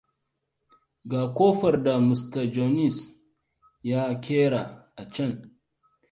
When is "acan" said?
5.01-5.33